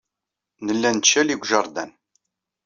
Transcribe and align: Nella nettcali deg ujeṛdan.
Nella 0.65 0.89
nettcali 0.95 1.35
deg 1.35 1.43
ujeṛdan. 1.43 1.91